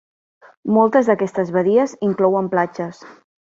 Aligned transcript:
Moltes 0.77 1.11
d'aquestes 1.11 1.53
badies 1.59 1.95
inclouen 2.09 2.51
platges. 2.57 3.07